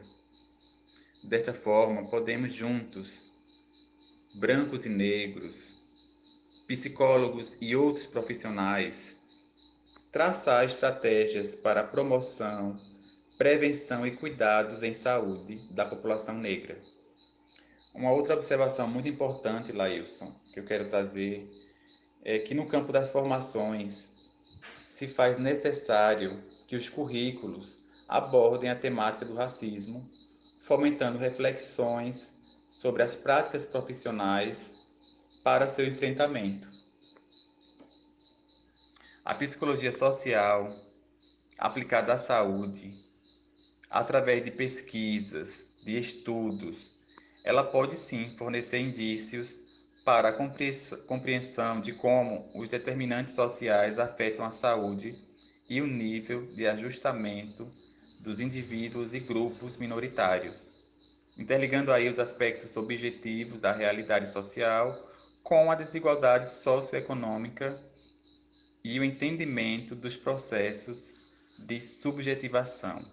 [1.23, 3.29] Desta forma, podemos juntos
[4.35, 5.75] brancos e negros,
[6.67, 9.17] psicólogos e outros profissionais,
[10.11, 12.79] traçar estratégias para a promoção,
[13.37, 16.79] prevenção e cuidados em saúde da população negra.
[17.93, 21.49] Uma outra observação muito importante, Lailson, que eu quero trazer,
[22.23, 24.11] é que no campo das formações
[24.89, 30.07] se faz necessário que os currículos abordem a temática do racismo,
[30.69, 32.31] fomentando reflexões
[32.69, 34.75] sobre as práticas profissionais
[35.43, 36.67] para seu enfrentamento.
[39.25, 40.71] A psicologia social
[41.57, 42.93] aplicada à saúde,
[43.89, 46.93] através de pesquisas, de estudos,
[47.43, 49.61] ela pode sim fornecer indícios
[50.05, 50.33] para a
[51.07, 55.17] compreensão de como os determinantes sociais afetam a saúde
[55.67, 57.67] e o nível de ajustamento
[58.19, 60.79] dos indivíduos e grupos minoritários
[61.39, 64.93] interligando aí os aspectos objetivos da realidade social
[65.41, 67.81] com a desigualdade socioeconômica
[68.83, 71.15] e o entendimento dos processos
[71.59, 73.03] de subjetivação.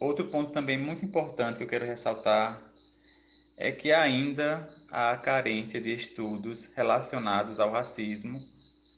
[0.00, 2.60] Outro ponto também muito importante que eu quero ressaltar
[3.56, 8.40] é que ainda há carência de estudos relacionados ao racismo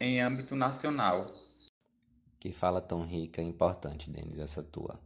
[0.01, 1.31] em âmbito nacional.
[2.43, 4.99] Que fala tão rica e importante, Denis, essa tua.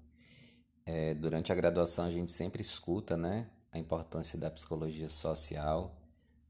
[0.86, 5.94] É, durante a graduação a gente sempre escuta né, a importância da psicologia social,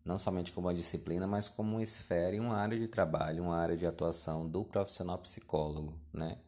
[0.05, 3.57] não somente como uma disciplina, mas como uma esfera e uma área de trabalho, uma
[3.57, 5.93] área de atuação do profissional psicólogo.
[6.13, 6.39] Né?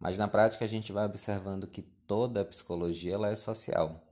[0.00, 4.02] Mas na prática a gente vai observando que toda a psicologia ela é social,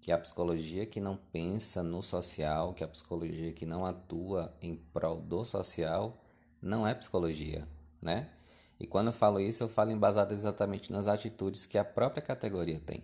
[0.00, 4.74] que a psicologia que não pensa no social, que a psicologia que não atua em
[4.74, 6.24] prol do social,
[6.62, 7.68] não é psicologia,
[8.00, 8.30] né?
[8.78, 12.80] E quando eu falo isso, eu falo embasado exatamente nas atitudes que a própria categoria
[12.80, 13.02] tem.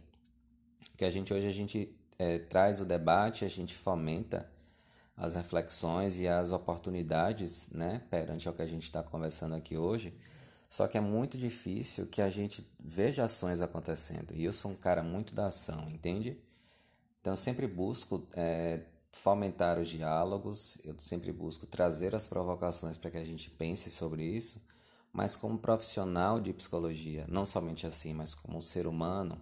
[0.96, 4.50] Que a gente hoje a gente é, traz o debate, a gente fomenta
[5.16, 10.14] as reflexões e as oportunidades, né, perante o que a gente está conversando aqui hoje.
[10.68, 14.34] Só que é muito difícil que a gente veja ações acontecendo.
[14.34, 16.38] E eu sou um cara muito da ação, entende?
[17.20, 18.80] Então eu sempre busco é,
[19.12, 24.24] fomentar os diálogos, eu sempre busco trazer as provocações para que a gente pense sobre
[24.24, 24.60] isso
[25.12, 29.40] mas como profissional de psicologia, não somente assim, mas como um ser humano,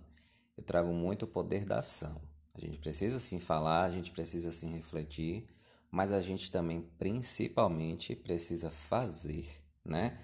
[0.57, 2.21] eu trago muito o poder da ação.
[2.55, 5.47] A gente precisa sim falar, a gente precisa sim refletir,
[5.91, 9.47] mas a gente também, principalmente, precisa fazer,
[9.85, 10.19] né?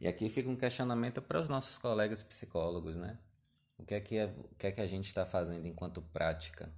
[0.00, 3.18] E aqui fica um questionamento para os nossos colegas psicólogos, né?
[3.76, 6.72] O que é que, é, o que, é que a gente está fazendo enquanto prática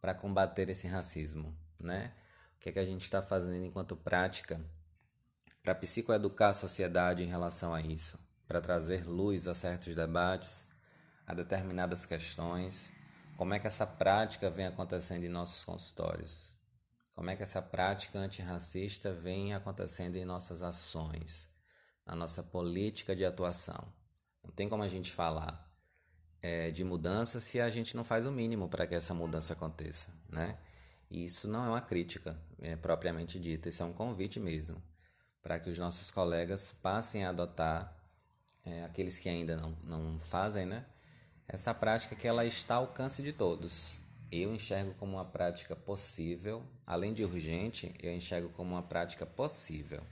[0.00, 2.12] para combater esse racismo, né?
[2.56, 4.60] O que é que a gente está fazendo enquanto prática
[5.62, 10.66] para psicoeducar a sociedade em relação a isso, para trazer luz a certos debates,
[11.24, 12.92] a determinadas questões,
[13.36, 16.52] como é que essa prática vem acontecendo em nossos consultórios,
[17.14, 21.48] como é que essa prática antirracista vem acontecendo em nossas ações,
[22.04, 23.86] na nossa política de atuação.
[24.42, 25.70] Não tem como a gente falar
[26.40, 30.12] é, de mudança se a gente não faz o mínimo para que essa mudança aconteça,
[30.28, 30.58] né?
[31.08, 34.82] E isso não é uma crítica é, propriamente dita, isso é um convite mesmo
[35.42, 37.94] para que os nossos colegas passem a adotar,
[38.64, 40.86] é, aqueles que ainda não, não fazem, né?
[41.48, 44.00] Essa prática que ela está ao alcance de todos.
[44.30, 50.02] Eu enxergo como uma prática possível, além de urgente, eu enxergo como uma prática possível.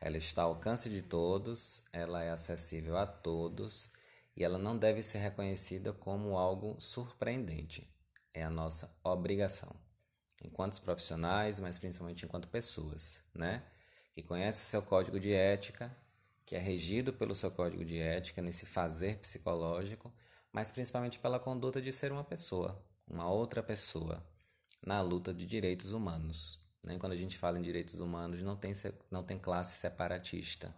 [0.00, 3.90] Ela está ao alcance de todos, ela é acessível a todos
[4.36, 7.92] e ela não deve ser reconhecida como algo surpreendente.
[8.32, 9.74] É a nossa obrigação,
[10.42, 13.64] enquanto profissionais, mas principalmente enquanto pessoas, né?
[14.18, 15.96] Que conhece o seu código de ética,
[16.44, 20.12] que é regido pelo seu código de ética nesse fazer psicológico,
[20.52, 24.20] mas principalmente pela conduta de ser uma pessoa, uma outra pessoa,
[24.84, 26.58] na luta de direitos humanos.
[26.98, 28.72] Quando a gente fala em direitos humanos, não tem,
[29.08, 30.74] não tem classe separatista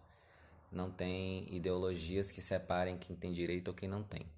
[0.70, 4.30] não tem ideologias que separem quem tem direito ou quem não tem.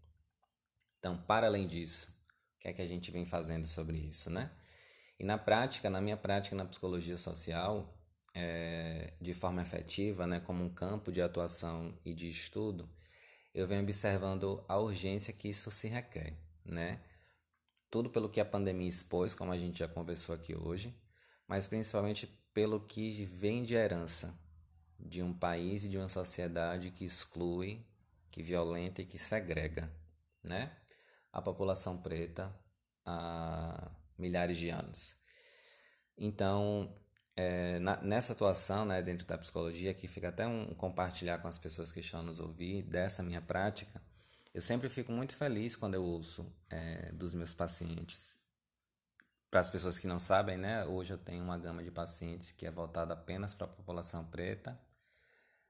[1.00, 2.08] Então, para além disso,
[2.56, 4.50] o que é que a gente vem fazendo sobre isso, né?
[5.18, 7.92] E na prática, na minha prática na psicologia social,
[8.34, 12.88] é, de forma efetiva, né, como um campo de atuação e de estudo,
[13.54, 17.02] eu venho observando a urgência que isso se requer, né?
[17.90, 20.98] Tudo pelo que a pandemia expôs, como a gente já conversou aqui hoje,
[21.46, 24.38] mas principalmente pelo que vem de herança,
[24.98, 27.84] de um país e de uma sociedade que exclui,
[28.30, 29.92] que violenta e que segrega,
[30.42, 30.74] né?
[31.30, 32.54] A população preta
[33.04, 35.16] há milhares de anos.
[36.16, 36.94] Então,
[37.36, 41.58] é, na, nessa atuação, né, dentro da psicologia, que fica até um compartilhar com as
[41.58, 44.02] pessoas que estão nos ouvir dessa minha prática,
[44.54, 48.38] eu sempre fico muito feliz quando eu ouço é, dos meus pacientes.
[49.50, 52.66] Para as pessoas que não sabem, né, hoje eu tenho uma gama de pacientes que
[52.66, 54.78] é voltada apenas para a população preta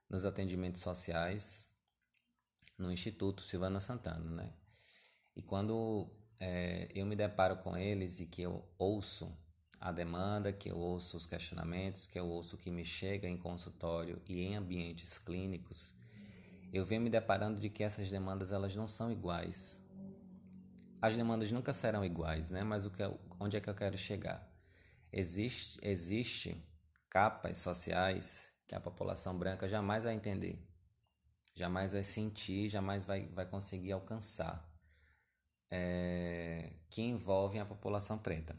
[0.08, 1.68] nos atendimentos sociais
[2.76, 4.52] no Instituto Silvana Santana, né?
[5.34, 9.36] E quando é, eu me deparo com eles e que eu ouço
[9.82, 13.36] a demanda, que eu ouço os questionamentos, que eu ouço o que me chega em
[13.36, 15.92] consultório e em ambientes clínicos,
[16.72, 19.82] eu venho me deparando de que essas demandas elas não são iguais.
[21.00, 22.62] As demandas nunca serão iguais, né?
[22.62, 23.02] Mas o que,
[23.40, 24.48] onde é que eu quero chegar?
[25.12, 26.64] Existe, existe
[27.10, 30.64] capas sociais que a população branca jamais vai entender,
[31.56, 34.64] jamais vai sentir, jamais vai, vai conseguir alcançar,
[35.68, 38.56] é, que envolvem a população preta.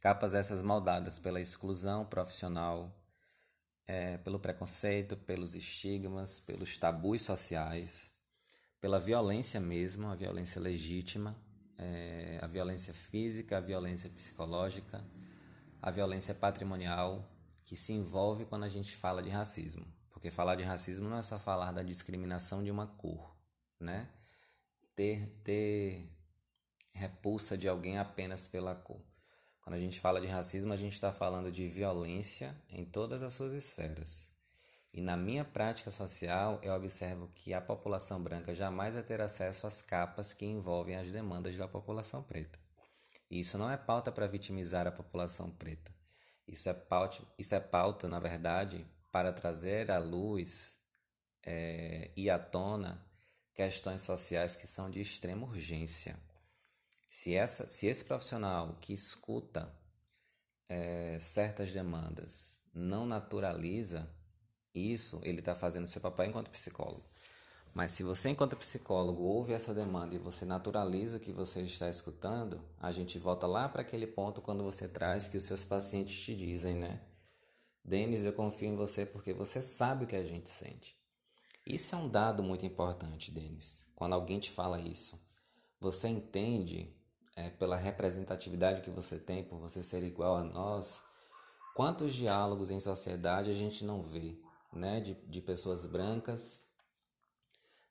[0.00, 2.90] Capas essas maldadas pela exclusão profissional,
[3.86, 8.10] é, pelo preconceito, pelos estigmas, pelos tabus sociais,
[8.80, 11.36] pela violência mesmo, a violência legítima,
[11.76, 15.04] é, a violência física, a violência psicológica,
[15.82, 17.28] a violência patrimonial,
[17.66, 19.86] que se envolve quando a gente fala de racismo.
[20.10, 23.36] Porque falar de racismo não é só falar da discriminação de uma cor,
[23.78, 24.08] né?
[24.96, 26.10] Ter, ter
[26.92, 29.09] repulsa de alguém apenas pela cor.
[29.70, 33.34] Quando a gente fala de racismo, a gente está falando de violência em todas as
[33.34, 34.28] suas esferas.
[34.92, 39.68] E na minha prática social, eu observo que a população branca jamais vai ter acesso
[39.68, 42.58] às capas que envolvem as demandas da população preta.
[43.30, 45.94] E isso não é pauta para vitimizar a população preta.
[46.48, 50.76] Isso é pauta, isso é pauta na verdade, para trazer à luz
[51.44, 53.00] é, e à tona
[53.54, 56.18] questões sociais que são de extrema urgência.
[57.10, 59.68] Se, essa, se esse profissional que escuta
[60.68, 64.08] é, certas demandas não naturaliza
[64.72, 67.04] isso, ele está fazendo seu papel enquanto psicólogo.
[67.74, 71.90] Mas se você, enquanto psicólogo, ouve essa demanda e você naturaliza o que você está
[71.90, 76.16] escutando, a gente volta lá para aquele ponto quando você traz que os seus pacientes
[76.16, 77.00] te dizem, né?
[77.84, 80.96] Denis, eu confio em você porque você sabe o que a gente sente.
[81.66, 83.84] Isso é um dado muito importante, Denis.
[83.96, 85.20] Quando alguém te fala isso,
[85.80, 86.94] você entende,
[87.40, 91.02] é, pela representatividade que você tem, por você ser igual a nós,
[91.74, 94.36] quantos diálogos em sociedade a gente não vê,
[94.72, 95.00] né?
[95.00, 96.62] De, de pessoas brancas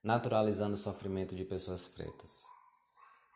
[0.03, 2.43] naturalizando o sofrimento de pessoas pretas,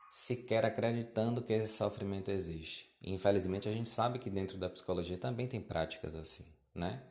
[0.10, 2.90] sequer acreditando que esse sofrimento existe.
[3.02, 7.04] Infelizmente, a gente sabe que dentro da psicologia também tem práticas assim, né?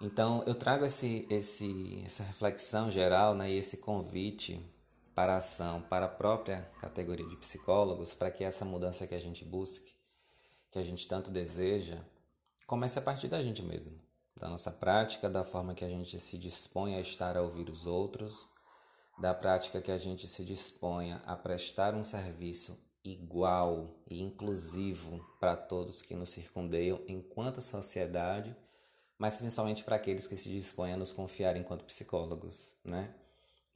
[0.00, 4.60] Então, eu trago esse, esse, essa reflexão geral né, e esse convite
[5.18, 9.18] para a ação, para a própria categoria de psicólogos, para que essa mudança que a
[9.18, 9.92] gente busque,
[10.70, 11.98] que a gente tanto deseja,
[12.68, 14.00] comece a partir da gente mesmo,
[14.36, 17.84] da nossa prática, da forma que a gente se dispõe a estar a ouvir os
[17.84, 18.48] outros,
[19.18, 25.56] da prática que a gente se disponha a prestar um serviço igual e inclusivo para
[25.56, 28.56] todos que nos circundeiam enquanto sociedade,
[29.18, 33.12] mas principalmente para aqueles que se dispõem a nos confiar enquanto psicólogos, né?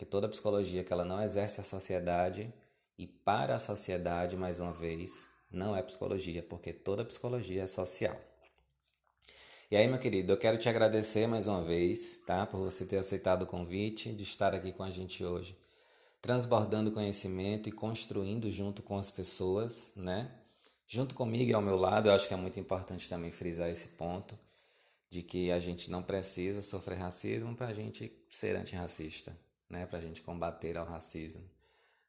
[0.02, 2.52] Que toda psicologia que ela não exerce a sociedade
[2.98, 8.20] e para a sociedade, mais uma vez, não é psicologia, porque toda psicologia é social.
[9.70, 12.44] E aí, meu querido, eu quero te agradecer mais uma vez, tá?
[12.44, 15.56] Por você ter aceitado o convite de estar aqui com a gente hoje,
[16.20, 20.32] transbordando conhecimento e construindo junto com as pessoas, né?
[20.84, 23.86] Junto comigo e ao meu lado, eu acho que é muito importante também frisar esse
[23.90, 24.36] ponto
[25.08, 29.32] de que a gente não precisa sofrer racismo para a gente ser antirracista,
[29.72, 29.86] né?
[29.86, 31.42] Para a gente combater ao racismo.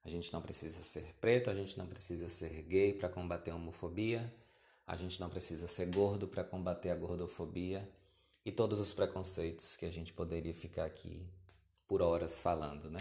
[0.03, 3.55] A gente não precisa ser preto, a gente não precisa ser gay para combater a
[3.55, 4.31] homofobia,
[4.85, 7.89] a gente não precisa ser gordo para combater a gordofobia
[8.45, 11.25] e todos os preconceitos que a gente poderia ficar aqui
[11.87, 12.99] por horas falando, né?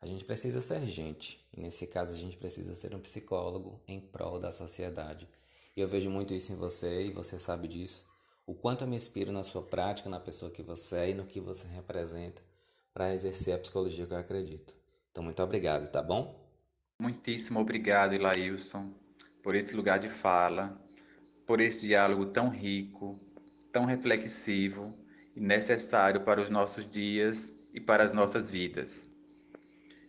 [0.00, 3.98] A gente precisa ser gente, e nesse caso a gente precisa ser um psicólogo em
[3.98, 5.28] prol da sociedade.
[5.76, 8.06] E eu vejo muito isso em você, e você sabe disso,
[8.46, 11.26] o quanto eu me inspiro na sua prática, na pessoa que você é e no
[11.26, 12.40] que você representa
[12.98, 14.74] para exercer a psicologia que eu acredito.
[15.12, 16.36] Então, muito obrigado, tá bom?
[17.00, 18.92] Muitíssimo obrigado, Ilailson,
[19.40, 20.76] por esse lugar de fala,
[21.46, 23.16] por esse diálogo tão rico,
[23.72, 24.92] tão reflexivo
[25.36, 29.08] e necessário para os nossos dias e para as nossas vidas.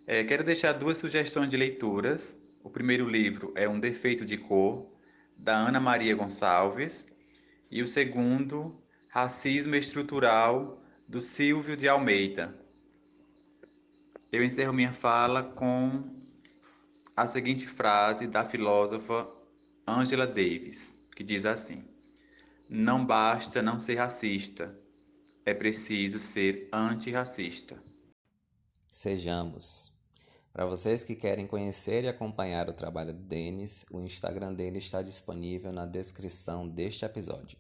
[0.08, 2.42] É, quero deixar duas sugestões de leituras.
[2.64, 4.92] O primeiro livro é Um Defeito de Cor,
[5.38, 7.06] da Ana Maria Gonçalves,
[7.70, 12.59] e o segundo, Racismo Estrutural, do Silvio de Almeida.
[14.32, 16.04] Eu encerro minha fala com
[17.16, 19.28] a seguinte frase da filósofa
[19.88, 21.84] Angela Davis, que diz assim:
[22.70, 24.78] Não basta não ser racista,
[25.46, 27.82] é preciso ser antirracista.
[28.88, 29.92] Sejamos.
[30.54, 35.02] Para vocês que querem conhecer e acompanhar o trabalho do Denis, o Instagram dele está
[35.02, 37.58] disponível na descrição deste episódio.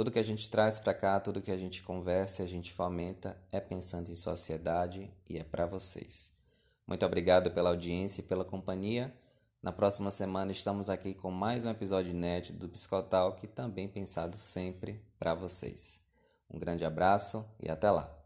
[0.00, 3.36] Tudo que a gente traz para cá, tudo que a gente conversa a gente fomenta
[3.52, 6.32] é pensando em sociedade e é para vocês.
[6.86, 9.14] Muito obrigado pela audiência e pela companhia.
[9.62, 15.04] Na próxima semana estamos aqui com mais um episódio inédito do Psicotalk, também pensado sempre
[15.18, 16.00] para vocês.
[16.48, 18.19] Um grande abraço e até lá.